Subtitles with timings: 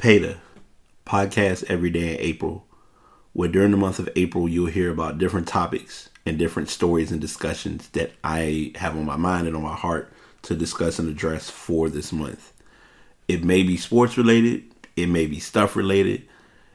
[0.00, 0.38] PEDA,
[1.04, 2.64] podcast every day in April,
[3.34, 7.20] where during the month of April you'll hear about different topics and different stories and
[7.20, 10.10] discussions that I have on my mind and on my heart
[10.44, 12.54] to discuss and address for this month.
[13.28, 14.64] It may be sports related,
[14.96, 16.26] it may be stuff related.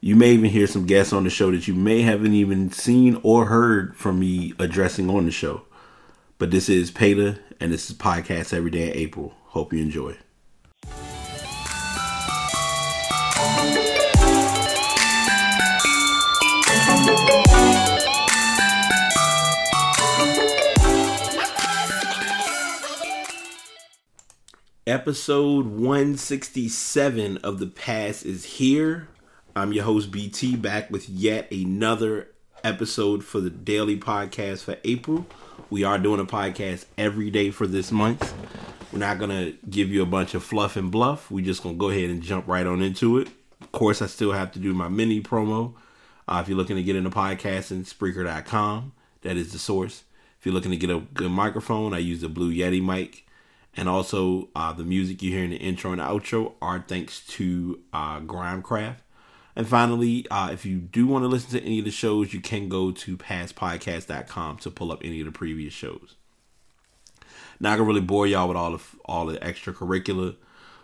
[0.00, 3.20] You may even hear some guests on the show that you may haven't even seen
[3.22, 5.66] or heard from me addressing on the show.
[6.38, 9.34] But this is PEDA, and this is Podcast Every Day in April.
[9.48, 10.16] Hope you enjoy.
[24.90, 29.06] Episode 167 of The PASS is here.
[29.54, 32.32] I'm your host, BT, back with yet another
[32.64, 35.28] episode for the daily podcast for April.
[35.70, 38.34] We are doing a podcast every day for this month.
[38.92, 41.30] We're not going to give you a bunch of fluff and bluff.
[41.30, 43.28] We're just going to go ahead and jump right on into it.
[43.60, 45.74] Of course, I still have to do my mini promo.
[46.26, 48.90] Uh, if you're looking to get into podcasting, Spreaker.com.
[49.22, 50.02] That is the source.
[50.40, 53.24] If you're looking to get a good microphone, I use the Blue Yeti mic.
[53.76, 57.80] And also, uh, the music you hear in the intro and outro are thanks to
[57.92, 58.96] uh, Grimecraft.
[59.54, 62.40] And finally, uh, if you do want to listen to any of the shows, you
[62.40, 66.16] can go to passpodcast.com to pull up any of the previous shows.
[67.60, 70.36] Not gonna really bore y'all with all of all the extracurricular.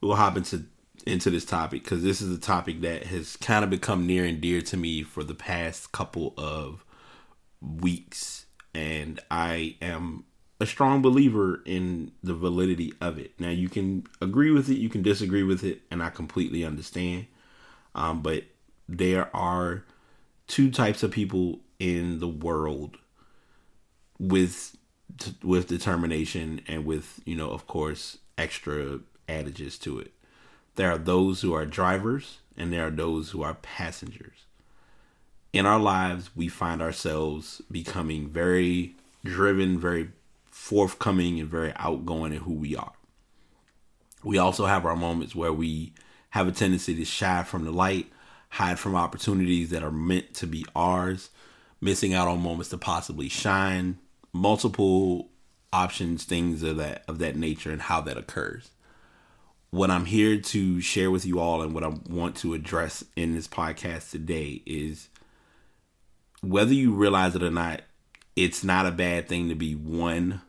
[0.00, 0.64] We'll hop into
[1.06, 4.40] into this topic because this is a topic that has kind of become near and
[4.40, 6.84] dear to me for the past couple of
[7.62, 10.24] weeks, and I am
[10.60, 13.32] a strong believer in the validity of it.
[13.38, 17.26] Now, you can agree with it, you can disagree with it, and I completely understand.
[17.94, 18.44] Um, but
[18.88, 19.84] there are
[20.46, 22.96] two types of people in the world
[24.18, 24.76] with
[25.42, 28.98] with determination and with you know of course extra
[29.28, 30.12] adages to it
[30.74, 34.44] there are those who are drivers and there are those who are passengers
[35.52, 40.10] in our lives we find ourselves becoming very driven very
[40.58, 42.92] forthcoming and very outgoing in who we are
[44.24, 45.92] we also have our moments where we
[46.30, 48.10] have a tendency to shy from the light
[48.50, 51.30] hide from opportunities that are meant to be ours
[51.80, 53.98] missing out on moments to possibly shine
[54.32, 55.30] multiple
[55.72, 58.70] options, things of that of that nature, and how that occurs.
[59.70, 63.34] What I'm here to share with you all, and what I want to address in
[63.34, 65.08] this podcast today is
[66.40, 67.82] whether you realize it or not,
[68.34, 70.40] it's not a bad thing to be one,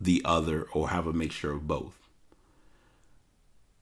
[0.00, 1.98] the other, or have a mixture of both.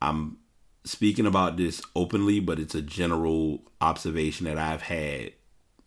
[0.00, 0.38] I'm
[0.84, 5.32] speaking about this openly, but it's a general observation that I've had,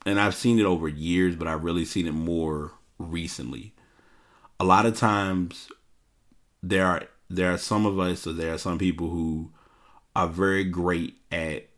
[0.05, 3.73] and I've seen it over years, but I've really seen it more recently.
[4.59, 5.69] A lot of times
[6.61, 9.51] there are there are some of us or there are some people who
[10.15, 11.69] are very great at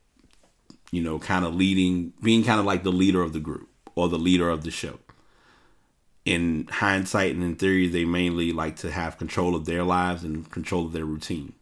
[0.92, 4.10] you know kind of leading being kind of like the leader of the group or
[4.10, 4.98] the leader of the show
[6.26, 10.50] in hindsight and in theory they mainly like to have control of their lives and
[10.52, 11.54] control of their routine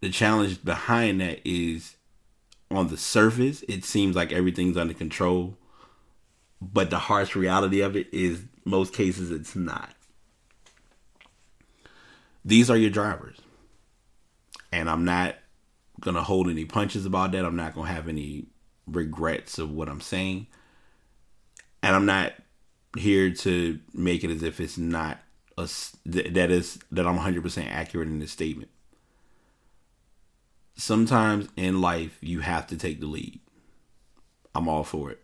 [0.00, 1.96] the challenge behind that is
[2.70, 5.56] on the surface it seems like everything's under control
[6.60, 9.90] but the harsh reality of it is most cases it's not.
[12.44, 13.38] These are your drivers.
[14.72, 15.36] And I'm not
[16.00, 17.44] going to hold any punches about that.
[17.44, 18.46] I'm not going to have any
[18.86, 20.46] regrets of what I'm saying.
[21.82, 22.32] And I'm not
[22.96, 25.18] here to make it as if it's not
[25.56, 25.68] a,
[26.06, 28.70] that is that I'm 100% accurate in this statement.
[30.76, 33.40] Sometimes in life you have to take the lead.
[34.54, 35.20] I'm all for it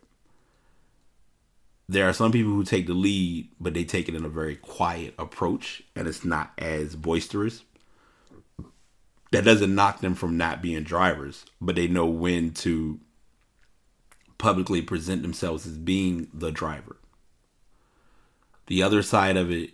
[1.89, 4.55] there are some people who take the lead, but they take it in a very
[4.55, 7.63] quiet approach and it's not as boisterous.
[9.31, 12.99] That doesn't knock them from not being drivers, but they know when to
[14.37, 16.97] publicly present themselves as being the driver.
[18.67, 19.71] The other side of it,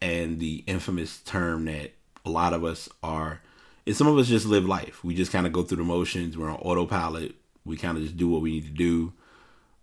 [0.00, 1.92] and the infamous term that
[2.24, 3.40] a lot of us are,
[3.84, 5.02] is some of us just live life.
[5.04, 6.36] We just kind of go through the motions.
[6.36, 7.34] We're on autopilot.
[7.64, 9.12] We kind of just do what we need to do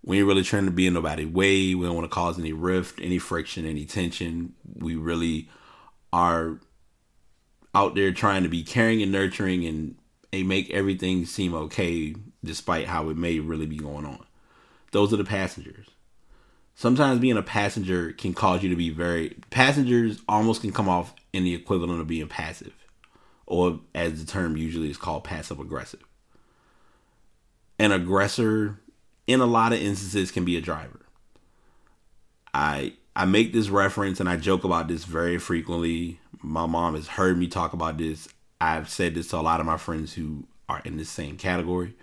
[0.06, 1.74] we ain't really trying to be in nobody's way.
[1.74, 4.54] We don't want to cause any rift, any friction, any tension.
[4.75, 5.50] We really
[6.12, 6.59] are
[7.74, 9.95] out there trying to be caring and nurturing and,
[10.31, 14.25] and make everything seem okay despite how it may really be going on.
[14.92, 15.88] Those are the passengers.
[16.75, 21.13] Sometimes being a passenger can cause you to be very passengers almost can come off
[21.31, 22.73] in the equivalent of being passive
[23.45, 26.03] or as the term usually is called passive aggressive.
[27.79, 28.79] An aggressor
[29.27, 31.01] in a lot of instances can be a driver.
[32.53, 36.19] I I make this reference and I joke about this very frequently.
[36.41, 38.27] My mom has heard me talk about this.
[38.59, 41.95] I've said this to a lot of my friends who are in the same category.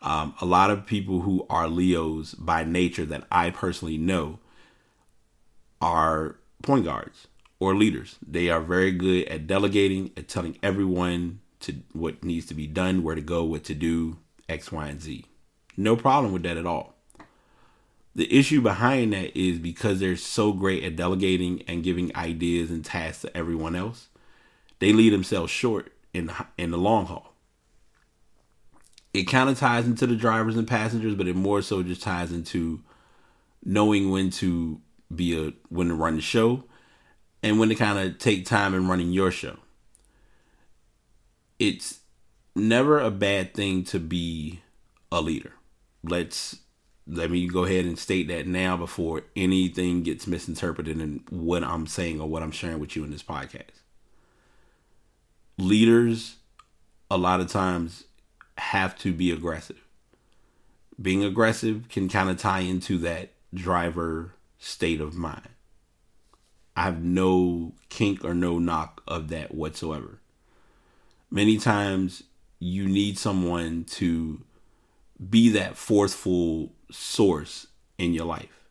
[0.00, 4.38] Um, a lot of people who are Leos by nature that I personally know
[5.80, 7.26] are point guards
[7.60, 8.16] or leaders.
[8.26, 13.02] They are very good at delegating, at telling everyone to what needs to be done,
[13.02, 14.18] where to go, what to do,
[14.48, 15.24] X, Y, and Z.
[15.76, 16.94] No problem with that at all.
[18.14, 22.84] The issue behind that is because they're so great at delegating and giving ideas and
[22.84, 24.08] tasks to everyone else,
[24.80, 27.27] they leave themselves short in in the long haul.
[29.14, 32.30] It kind of ties into the drivers and passengers, but it more so just ties
[32.30, 32.82] into
[33.64, 34.80] knowing when to
[35.14, 36.64] be a when to run the show
[37.42, 39.56] and when to kind of take time in running your show.
[41.58, 42.00] It's
[42.54, 44.60] never a bad thing to be
[45.10, 45.52] a leader.
[46.02, 46.58] Let's
[47.06, 51.86] let me go ahead and state that now before anything gets misinterpreted in what I'm
[51.86, 53.82] saying or what I'm sharing with you in this podcast.
[55.56, 56.36] Leaders
[57.10, 58.04] a lot of times
[58.58, 59.84] have to be aggressive.
[61.00, 65.48] Being aggressive can kind of tie into that driver state of mind.
[66.76, 70.20] I have no kink or no knock of that whatsoever.
[71.30, 72.24] Many times
[72.58, 74.42] you need someone to
[75.28, 77.66] be that forceful source
[77.98, 78.64] in your life.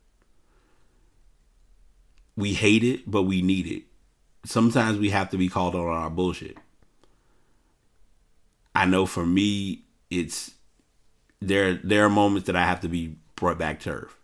[2.35, 3.83] We hate it, but we need it.
[4.45, 6.57] Sometimes we have to be called on our bullshit.
[8.77, 9.81] I know for me,
[10.11, 10.51] it's
[11.41, 11.73] there.
[11.83, 14.15] There are moments that I have to be brought back to earth,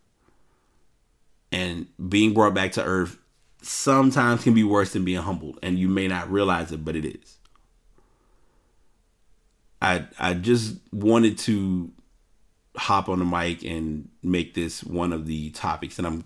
[1.52, 3.18] and being brought back to earth
[3.64, 7.04] sometimes can be worse than being humbled, and you may not realize it, but it
[7.04, 7.38] is.
[9.82, 11.92] I I just wanted to
[12.78, 16.26] hop on the mic and make this one of the topics, and I'm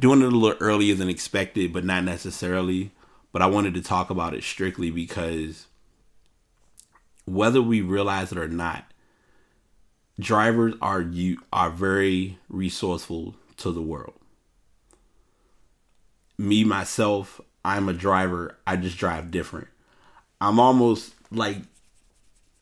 [0.00, 2.90] doing it a little earlier than expected, but not necessarily.
[3.30, 5.68] But I wanted to talk about it strictly because
[7.30, 8.84] whether we realize it or not,
[10.18, 14.14] drivers are you are very resourceful to the world
[16.40, 18.56] me myself, I'm a driver.
[18.66, 19.68] I just drive different.
[20.40, 21.58] I'm almost like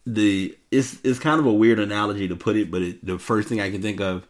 [0.04, 3.48] the it's it's kind of a weird analogy to put it, but it, the first
[3.48, 4.26] thing I can think of,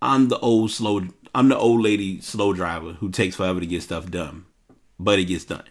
[0.00, 1.02] I'm the old slow
[1.34, 4.46] I'm the old lady slow driver who takes forever to get stuff done,
[4.98, 5.64] but it gets done.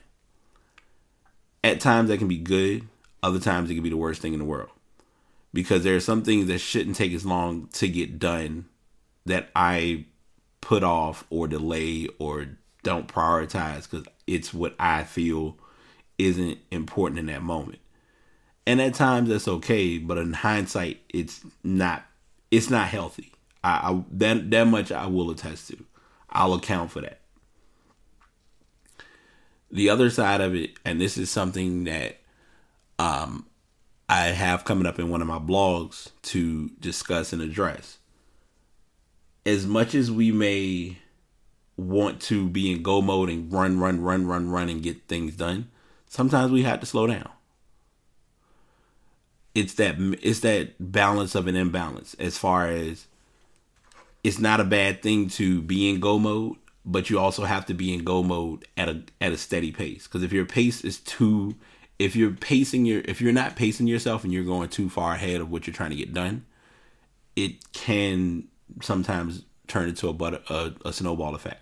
[1.63, 2.87] At times that can be good,
[3.23, 4.69] other times it can be the worst thing in the world.
[5.53, 8.65] Because there are some things that shouldn't take as long to get done
[9.25, 10.05] that I
[10.61, 12.47] put off or delay or
[12.83, 15.57] don't prioritize because it's what I feel
[16.17, 17.79] isn't important in that moment.
[18.65, 22.05] And at times that's okay, but in hindsight, it's not.
[22.51, 23.31] It's not healthy.
[23.63, 25.83] I, I that that much I will attest to.
[26.29, 27.19] I'll account for that.
[29.71, 32.20] The other side of it, and this is something that
[33.01, 33.47] um,
[34.07, 37.97] I have coming up in one of my blogs to discuss and address.
[39.43, 40.97] As much as we may
[41.77, 45.35] want to be in go mode and run, run, run, run, run and get things
[45.35, 45.71] done,
[46.07, 47.29] sometimes we have to slow down.
[49.55, 53.07] It's that it's that balance of an imbalance as far as
[54.23, 56.55] it's not a bad thing to be in go mode,
[56.85, 60.05] but you also have to be in go mode at a at a steady pace.
[60.07, 61.55] Because if your pace is too
[62.01, 65.39] if you're pacing your if you're not pacing yourself and you're going too far ahead
[65.39, 66.45] of what you're trying to get done,
[67.35, 68.47] it can
[68.81, 71.61] sometimes turn into a but a, a snowball effect.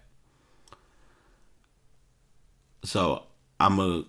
[2.86, 3.24] So
[3.60, 4.03] I'm gonna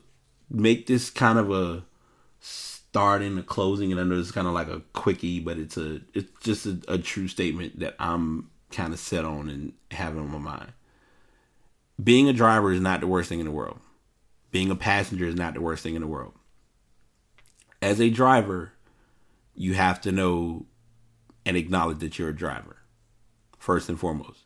[0.49, 1.83] make this kind of a
[2.39, 6.01] starting, a closing, and I know it's kind of like a quickie, but it's a
[6.15, 10.31] it's just a, a true statement that I'm kind of set on and having on
[10.31, 10.73] my mind.
[12.03, 13.81] Being a driver is not the worst thing in the world.
[14.51, 16.35] Being a passenger is not the worst thing in the world.
[17.83, 18.73] As a driver,
[19.55, 20.67] you have to know
[21.47, 22.77] and acknowledge that you're a driver,
[23.59, 24.41] first and foremost.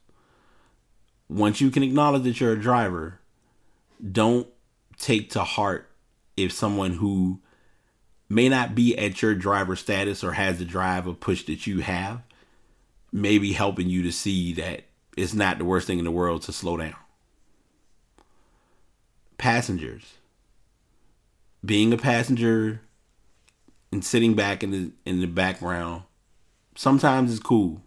[1.29, 3.21] Once you can acknowledge that you're a driver,
[4.13, 4.47] don't
[4.99, 5.91] take to heart
[6.37, 7.41] if someone who
[8.29, 11.81] may not be at your driver status or has the drive or push that you
[11.81, 12.21] have
[13.13, 14.85] may be helping you to see that
[15.17, 16.97] it's not the worst thing in the world to slow down.
[19.45, 20.15] Passengers.
[21.63, 22.81] Being a passenger
[23.93, 26.05] and sitting back in the in the background
[26.77, 27.83] sometimes is cool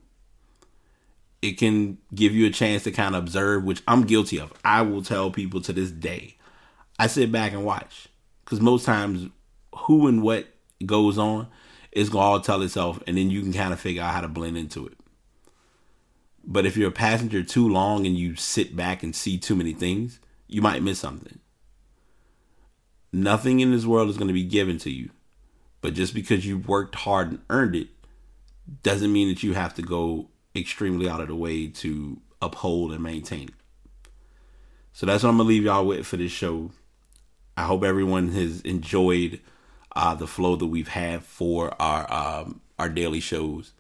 [1.42, 4.54] it can give you a chance to kind of observe, which I'm guilty of.
[4.64, 6.38] I will tell people to this day,
[7.00, 8.08] I sit back and watch
[8.46, 9.28] because most times,
[9.76, 10.46] who and what
[10.86, 11.48] goes on
[11.92, 14.28] is gonna all tell itself, and then you can kind of figure out how to
[14.28, 14.98] blend into it.
[16.44, 19.74] But if you're a passenger too long and you sit back and see too many
[19.74, 21.40] things, you might miss something.
[23.12, 25.10] Nothing in this world is going to be given to you,
[25.82, 27.88] But just because you worked hard and earned it
[28.84, 33.02] doesn't mean that you have to go extremely out of the way to uphold and
[33.02, 33.54] maintain it.
[34.92, 36.72] So that's what I'm gonna leave y'all with for this show.
[37.56, 39.40] I hope everyone has enjoyed
[39.96, 43.74] uh, the flow that we've had for our um, our daily shows.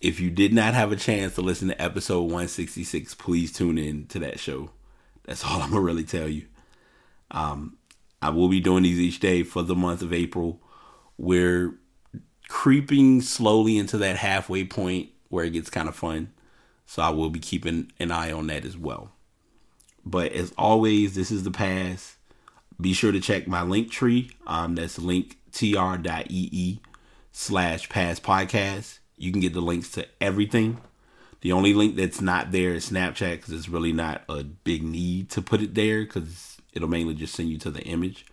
[0.00, 4.06] If you did not have a chance to listen to episode 166, please tune in
[4.08, 4.70] to that show.
[5.24, 6.46] That's all I'm gonna really tell you.
[7.30, 7.77] Um,
[8.20, 10.60] I will be doing these each day for the month of April.
[11.16, 11.74] We're
[12.48, 16.32] creeping slowly into that halfway point where it gets kind of fun.
[16.86, 19.12] So I will be keeping an eye on that as well.
[20.04, 22.16] But as always, this is the pass.
[22.80, 24.30] Be sure to check my link tree.
[24.46, 26.80] Um, that's linktr.ee
[27.32, 28.98] slash pass podcast.
[29.16, 30.80] You can get the links to everything.
[31.40, 35.30] The only link that's not there is Snapchat because it's really not a big need
[35.30, 38.26] to put it there because it'll mainly just send you to the image.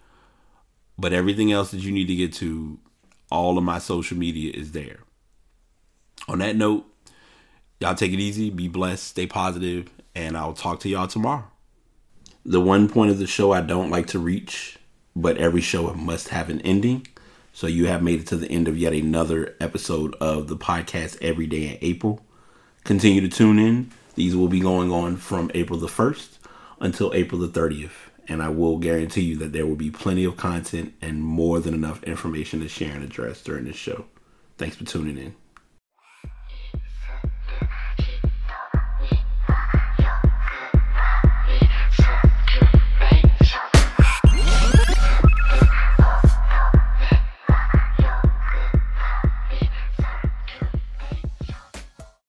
[0.98, 2.80] But everything else that you need to get to,
[3.32, 5.00] all of my social media is there.
[6.28, 6.86] On that note,
[7.80, 11.46] y'all take it easy, be blessed, stay positive, and I'll talk to y'all tomorrow.
[12.46, 14.78] The one point of the show I don't like to reach,
[15.16, 17.08] but every show must have an ending.
[17.54, 21.18] So you have made it to the end of yet another episode of the podcast
[21.22, 22.22] every day in April.
[22.84, 23.92] Continue to tune in.
[24.16, 26.38] These will be going on from April the 1st
[26.80, 27.92] until April the 30th.
[28.28, 31.74] And I will guarantee you that there will be plenty of content and more than
[31.74, 34.06] enough information to share and address during this show.
[34.58, 35.36] Thanks for tuning in.